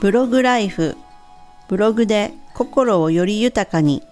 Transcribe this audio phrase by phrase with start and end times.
[0.00, 0.96] ブログライフ
[1.68, 4.02] ブログで心をより豊かに。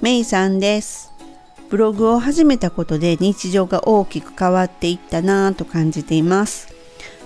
[0.00, 1.12] メイさんです。
[1.68, 6.72] ブログを始めたことで日常が大きく変わっていったなぁと感じています。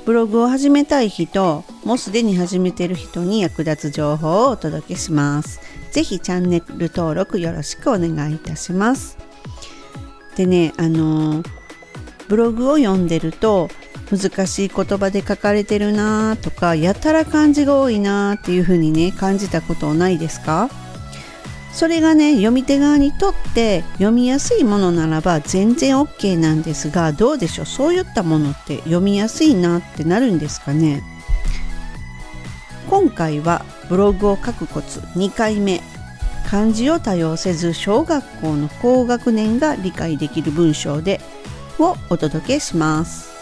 [0.07, 5.61] ブログを始めたい人もうすでに始めてる人に役立つ情報をお届けします。
[5.91, 9.19] ぜひチャンネル登録よろしくお願いいたします。
[10.37, 11.43] でねあの
[12.29, 13.69] ブログを読んでると
[14.11, 20.71] 難しい言葉で書かれてるなとかやたら漢字が多いなっていう風にね感じたことないですか？
[21.73, 27.67] それがね読み手側にとって読みやすいものならば全然 OK なんですがどうでしょう？
[27.67, 31.03] そういったものって読みやすいなってなるんですかね？
[32.89, 35.83] 今回はブログを書くコツ2回目。
[36.49, 41.21] 漢字を多用せず小学校の高学年が理解できる文章で
[41.81, 43.36] をお届けします。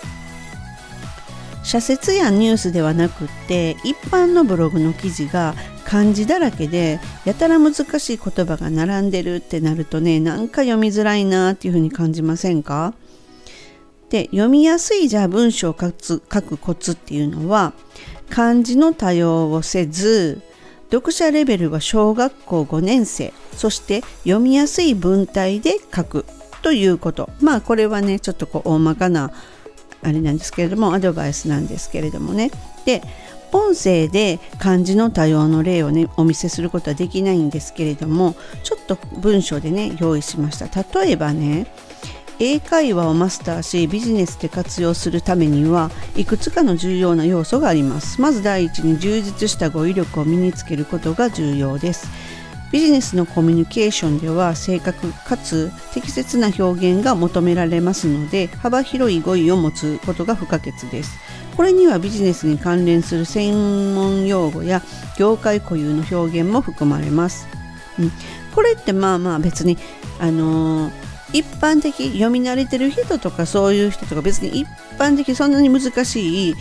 [1.64, 5.54] 社説やニュースではなくって一般のブログの記事が
[5.84, 12.94] 漢字だらけでやたら難しい言葉が並んでるってなるとねなんか読みづらいなっていうふうに感じませんか？
[14.10, 15.90] で読みやすいじゃあ文章を書
[16.42, 17.72] くコツっていうのは
[18.30, 20.42] 漢字の多用をせず
[20.92, 26.26] 読者レベルは小学校5年生そして読みやすい文体で書く
[26.62, 27.30] ということ。
[27.40, 29.32] まあこれはねちょっとこう大まかな
[30.04, 32.50] あれなんですけれどもアドバイスなんですけれどもね。
[32.84, 33.02] で
[33.52, 40.66] 音声で漢字の多様の例をねお見せすることはできないんですけれどもちょっと文章でね用意しました。
[41.00, 41.66] 例えばね
[42.40, 48.20] 英会話をマスターしビジネスで活用するためにはいくつかの重要な要素があります。
[48.20, 52.08] まず第一に充実した語彙力を身につけることが重要です。
[52.74, 61.16] ビジネスのコミュニケーションでは正確かつ適切な表現が求められますので幅広い語彙を持つことが不可欠です。
[61.56, 64.82] これにはビジネスに関連する専門用語や
[65.16, 67.46] 業界固有の表現も含まれます。
[68.00, 68.12] うん、
[68.52, 69.78] これってまあまあ別に
[70.18, 70.92] あのー、
[71.32, 74.66] 一般的読み慣れてる人とかそういう人とか別に一
[74.98, 76.54] 般的そんなに難しい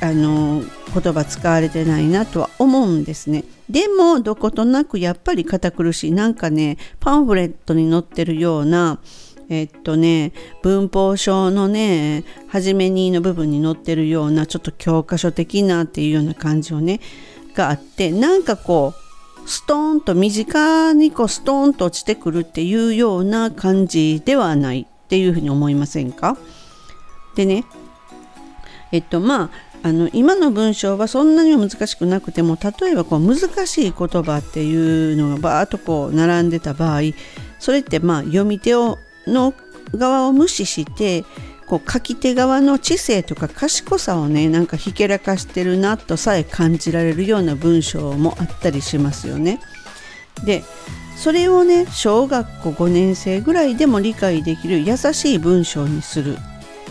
[0.00, 0.62] あの
[0.94, 3.44] 言葉使われてないなとは思うんですね。
[3.68, 9.00] でもどことなくやっぱり堅苦しいなんかねパンフレットに載ってるような
[9.48, 10.32] えっとね
[10.62, 17.00] 文法書のね初めにの部分に載ってるようなちょっと教科書的なっていうような感じをね
[17.54, 18.94] があってなんかこ
[19.44, 26.36] うストーンと身近にこうストーンと落ちてくるっていうような感じではないっていうふうに思いませんか？
[27.34, 27.64] でね
[28.92, 29.50] えっとまあ
[29.82, 37.00] あの今の文章はそんなには難しくなくても例えばこう難しい言葉っていうのがバーッとこう並んでた場合
[37.58, 39.54] それってまあ読み手をの
[39.94, 41.24] 側を無視して
[41.66, 49.60] こう書き手側の知性とか賢さをねなんかひけらかしてるなとさえ感じられるような文章もあったりしますよね。
[50.44, 50.64] で
[51.16, 56.36] それをね小学校5年生ぐらいでも理解できる優しい文章にする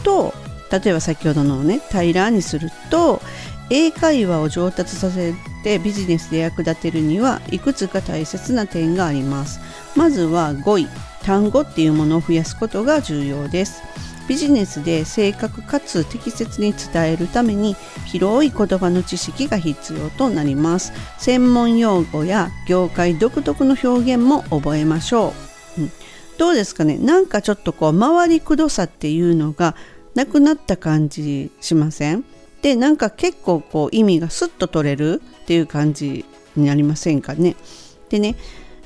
[0.04, 0.34] と
[0.72, 3.22] 例えば先ほどのね平らにすると
[3.70, 5.34] 英会話を上達させ
[5.64, 9.60] てビジネスで役立てるにはいくつか大切な点があります。
[9.96, 10.88] まずは語彙。
[11.24, 13.82] 単語っていうものを増やすことが重要です。
[14.30, 20.94] ビジネスで正確かつ適切に伝えるために広い言葉の知識が必要となります。
[21.18, 25.34] 専門用語や業界独特の表現も覚えましょ
[25.78, 25.92] う、うん、
[26.38, 26.98] どうですかね？
[26.98, 29.76] なんかちょっとこう回りくどさっていうのが
[30.18, 32.26] なくなった感じしません？
[32.64, 37.56] でなんか結構こう意味がスッと取れるっていう感じになりませんかね？
[38.10, 38.36] でね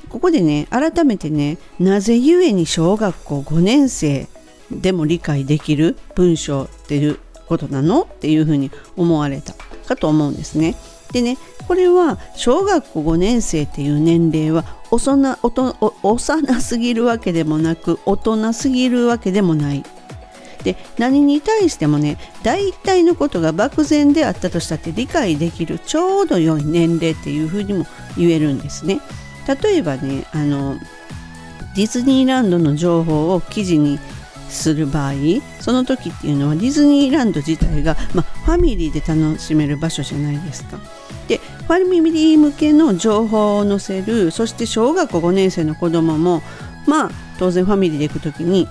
[0.10, 4.28] ここでね改めてねなぜゆえに小学校5年生
[4.70, 7.18] でも理解できる文章っていう
[7.48, 8.02] ことなの？
[8.02, 9.54] っていうふうに思われた
[9.88, 10.76] かと思うんですね。
[11.14, 15.08] でねこれは小学校5年生っていう年齢は幼
[16.04, 19.84] 幼すぎるわけでもなく大人すぎるわけでもない
[20.64, 27.86] で何に対してもね大体のことが漠然であったとしたって理解できるちょうど良い年齢っていうふうにも
[28.18, 29.00] 言えるんですね。
[29.62, 30.76] 例えばねあの
[31.76, 34.00] ディズニーランドの情報を記事に
[34.50, 35.14] する場合
[35.60, 40.78] その時っていうのはディズニーランド自体が、まファミリーで楽しめる場所じゃないですか。
[41.28, 46.42] でファミリー向けの情報を載せるそして小学校5年生の子供も
[46.86, 48.68] まあ当然ファミリーで行く時に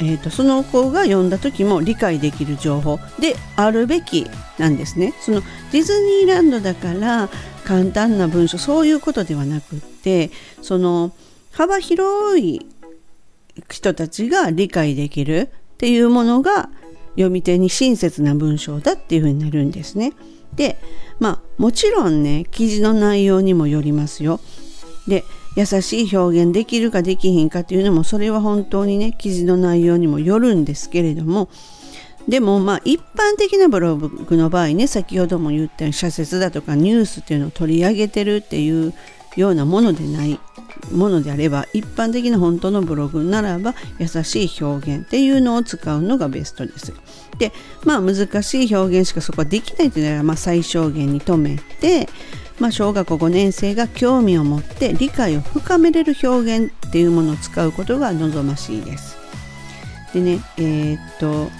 [0.00, 4.26] えーと、その子が読んだ時も理解できる情報であるべき
[4.58, 5.14] なんですね。
[5.20, 5.40] その
[5.72, 7.28] ディズニーランドだから
[7.64, 10.30] 簡単な文章そういうことではなくって
[10.62, 11.12] その
[11.52, 12.66] 幅広い
[13.70, 16.68] 人たちが理解できるっていうものが
[17.14, 20.12] 読み手に親切な文章だっていうふうになるんですね。
[20.56, 20.78] で
[21.18, 24.40] まあもちろんね記事の内容にもよりますよ。
[25.06, 25.24] で
[25.56, 31.48] 優しい表現できるかできひんかっていうのもそれは本当にね記事の内容にもよるんですけれども
[32.28, 38.94] でもまあ一般的なブログの場合ね先ほども言ったように社説だとかニュースっていうのを取り上げてるっていう
[39.36, 40.38] ようなものでない
[40.92, 46.92] ものであれば一般的な本当のブログならば優しい表現っていうのを使うのがベストです。
[47.38, 47.52] で
[47.84, 52.08] まあ難しい表現しかそこはできないというのは、まあ、最小限に止めて、
[52.60, 59.16] まあ、小学校5年生が興味を持って理解を深めれる表現っていうものを使うことが望ましいです。
[60.12, 61.50] でねえー、っと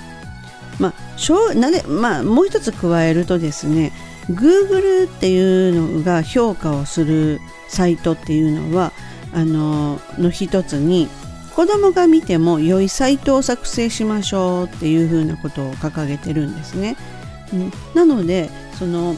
[0.78, 3.92] まあなでまあ、もう一つ加えるとですね
[4.30, 8.92] Google っていうのが評価をするサイトっていうのは
[9.32, 11.08] あのの一つに
[11.54, 16.96] 子供が見ても良いサイトを作成しましょうっていうふうなことを掲げてるんですね。
[17.94, 19.14] なのでその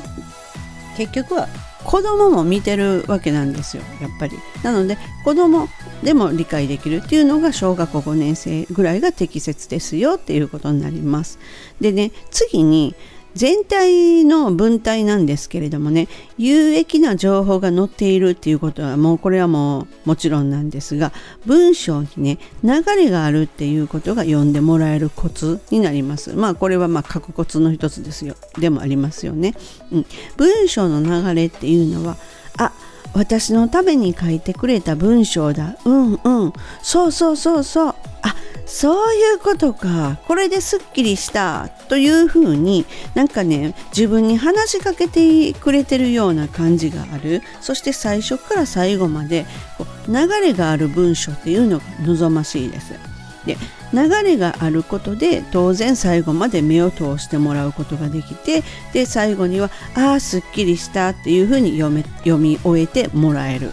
[0.96, 1.48] 結局は
[1.86, 4.36] 子供も見てるわけなんですよやっぱり。
[4.64, 5.68] なので子供
[6.02, 11.38] でも理解できるっていうのが小学校5年生ぐらいが適切ですよっていうことになります。
[11.80, 12.96] でね次に
[13.36, 21.12] 全体の文体なんですけれどもね有益な情報が載っているっていうことはもうこれはもうもちろんなんですが
[21.44, 26.32] 文章にね流れがあるっていうことが読んでもらえるコツになります。
[26.32, 28.36] まあこれはまあ書くコツの一つですよ。
[28.58, 29.54] でもありますよね、
[29.92, 30.06] うん、
[30.36, 32.16] 文章の流れっていうのは
[32.56, 32.72] あ
[33.12, 35.76] 私のために書いてくれた文章だ。
[35.84, 36.52] うんうん。
[36.82, 37.94] そうそうそうそう。
[38.22, 38.34] あ
[38.66, 40.18] そういうことか。
[40.26, 41.70] これですっきりした。
[41.88, 42.84] というふうに
[43.14, 49.46] なんかね自分に話しかけてくれてるような感じがあるそして最初から最後まで
[49.78, 52.94] こう流れがある文章っていうのが望ましいです。
[53.46, 53.56] で
[53.92, 63.72] 流れがあることで当然最後まで目を通してもらうことができてで最後には「ああすっきりした」っていうふうに読め読み終えてもらえる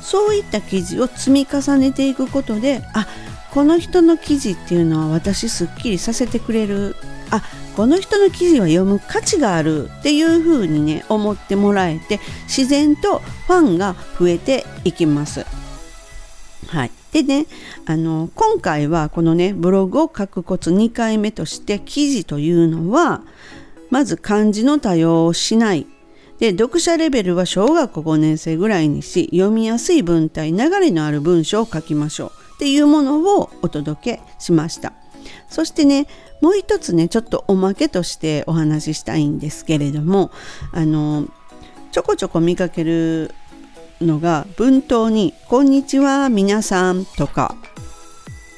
[0.00, 3.06] そういった記事を積み重ねていくことであ
[3.50, 6.96] この人の記事っていうのは私すっきりさせてくれる
[7.30, 7.42] あ
[7.76, 15.46] この人の記事は読む価値があるっていうふうにね思ってもらえて自然とファンが増えていきます。
[16.66, 17.46] はい、でね
[17.86, 23.22] あの今回はこのねブログを書くコツ2回目として記事というのは
[23.90, 25.86] まず漢字の多用をしない。
[26.38, 32.30] で読者レベルは小学校5年生ぐらいにし読みやすい文体流れのある文章を書きましょう。
[32.54, 34.92] っていうものをお届けしました。
[35.48, 36.06] そしてね
[36.40, 40.30] もう一つねちょっとおまけとしてお話ししたいんですけれども
[40.72, 41.28] あの
[41.90, 43.34] ちょこちょこ見かける
[44.00, 47.56] のが文頭に「こんにちは皆さん」とか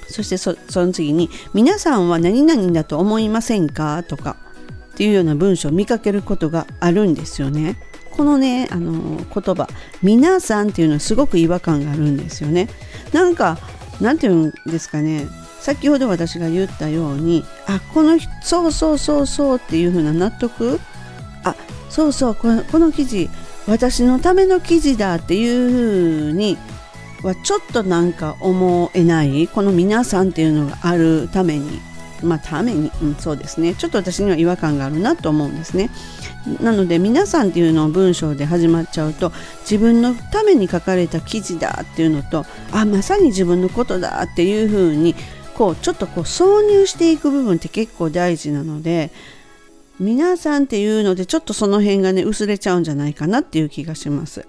[0.09, 4.37] そしてその次に「皆さんは何々だと思いませんか?」とか
[4.93, 7.79] っていうような文章を見かけることがあるんですよね。
[8.11, 9.69] このねあの言葉
[10.03, 12.69] 「皆さん」っていうのはすごく違和感があるんですよね。
[13.13, 13.57] なんか
[14.01, 15.27] 何て言うんですかね
[15.61, 20.81] 先ほど私が言ったようにあこのそうそうそうそうっていう風な納得？
[21.45, 21.55] あ
[21.89, 23.29] そうそうこのこの記事
[23.67, 26.57] 私のための記事だっていう風に
[27.23, 31.81] はちょっとなんか思えないこの皆さんっていうのがあるために。
[32.23, 33.75] まあために、うん、そうですね。
[33.75, 35.89] ちょっと私には違和感があるなと思うんですね。
[36.61, 45.15] なので皆さんっていうのを文章で始まっちゃうと自分のために書かれた記事だっていうのとあまさに自分のことだっていうふうに
[45.61, 49.11] こうちょっとこう挿入していく部分って結構大事なので
[49.99, 54.49] 皆さんっていうのでちょっとその辺がね薄れちゃうんじゃないかなっていう気がします。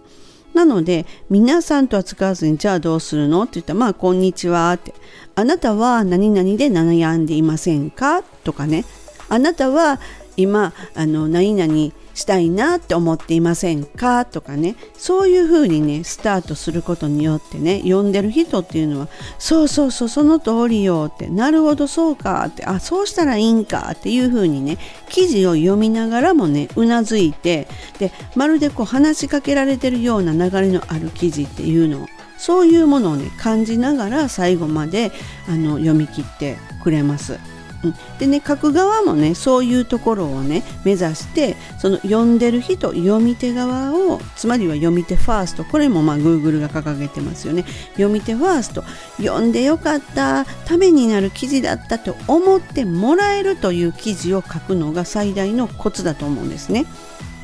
[0.54, 4.94] なので皆さんとは使わずにじゃあどうするのって言ったらまあこんにちはって
[5.36, 8.86] あなたは何々で悩んでいませんかとかね
[9.28, 10.00] あなたは
[10.38, 14.26] 今あの何々したいなって思っていませんか？
[14.26, 19.08] とかねそういうふうにねスタートすることによってね読んでる人っていうのは
[19.40, 24.78] そうそうそうその通りよってなるほどそうかってあそうしたらいいんかっていうふうにね
[25.10, 27.68] 記事を読みながらもねうなずいて
[28.00, 35.12] でまるでこう話しかけられてるような流れのある記事っていうのをそういうものをね感じながら最後まで
[35.48, 37.38] あの読み切ってくれます。
[37.84, 48.84] うん、でね書く側もねそういうところをね目指してその読んでる人読み手側をつまりは読み手ファーストこれもまあ Google が掲げてますよね読み手ファースト
[49.18, 56.86] 読んでよかったためになる記事だったと思ってもらえるという記事を書くのが最大のコツだと思うんですね。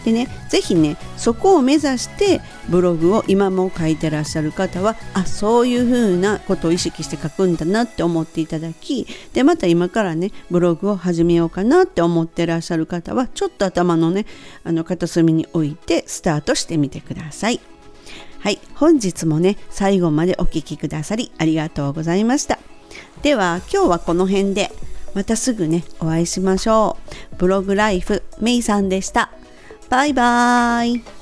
[0.05, 14.25] でね是非ねそこを目指してブログを今も書いてらっしゃる方はあそういう風なことを意識して書くんだなって思っていただきでまた今からねブログを始めようかなって思ってらっしゃる方はちょっと頭のね
[14.63, 17.59] あの片隅に置いてスタートしてみてください。
[18.39, 22.59] はい、本日もね最後までお聴きくださりありがとうございました。
[23.21, 24.71] では今日はこの辺で
[25.13, 26.97] またすぐねお会いしましょ
[27.33, 27.35] う。
[27.37, 29.31] ブログライフメイさんでした。
[29.89, 31.16] バイバーイ。